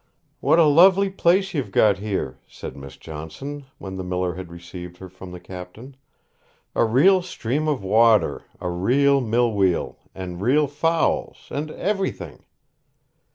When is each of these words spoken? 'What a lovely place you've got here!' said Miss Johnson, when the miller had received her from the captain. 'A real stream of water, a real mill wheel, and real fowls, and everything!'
'What 0.39 0.57
a 0.57 0.63
lovely 0.65 1.11
place 1.11 1.53
you've 1.53 1.69
got 1.69 1.99
here!' 1.99 2.39
said 2.47 2.75
Miss 2.75 2.97
Johnson, 2.97 3.67
when 3.77 3.97
the 3.97 4.03
miller 4.03 4.33
had 4.33 4.49
received 4.49 4.97
her 4.97 5.07
from 5.07 5.29
the 5.29 5.39
captain. 5.39 5.95
'A 6.75 6.85
real 6.85 7.21
stream 7.21 7.67
of 7.67 7.83
water, 7.83 8.45
a 8.59 8.71
real 8.71 9.21
mill 9.21 9.53
wheel, 9.53 9.99
and 10.15 10.41
real 10.41 10.65
fowls, 10.65 11.47
and 11.51 11.69
everything!' 11.69 12.43